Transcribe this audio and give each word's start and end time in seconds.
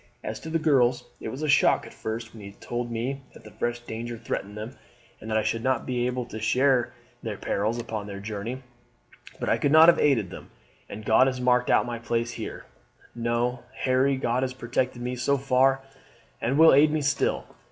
As 0.23 0.39
to 0.39 0.49
the 0.49 0.57
girls, 0.57 1.05
it 1.19 1.27
was 1.29 1.43
a 1.43 1.47
shock 1.47 1.85
at 1.85 1.93
first 1.93 2.33
when 2.33 2.41
you 2.43 2.53
told 2.53 2.89
me 2.89 3.21
that 3.35 3.59
fresh 3.59 3.81
danger 3.81 4.17
threatened 4.17 4.57
them, 4.57 4.75
and 5.19 5.29
that 5.29 5.37
I 5.37 5.43
should 5.43 5.63
not 5.63 5.85
be 5.85 6.07
able 6.07 6.25
to 6.25 6.39
share 6.39 6.91
their 7.21 7.37
perils 7.37 7.77
upon 7.79 8.07
their 8.07 8.19
journey; 8.19 8.63
but 9.39 9.47
I 9.47 9.59
could 9.59 9.71
not 9.71 9.89
have 9.89 9.99
aided 9.99 10.31
them, 10.31 10.49
and 10.89 11.05
God 11.05 11.27
has 11.27 11.39
marked 11.39 11.69
out 11.69 11.85
my 11.85 11.99
place 11.99 12.31
here. 12.31 12.65
No, 13.13 13.59
Harry, 13.81 14.17
God 14.17 14.41
has 14.41 14.55
protected 14.55 15.03
me 15.03 15.15
so 15.15 15.37
far, 15.37 15.81
and 16.41 16.57
will 16.57 16.73
aid 16.73 16.89
me 16.91 17.01
still. 17.03 17.45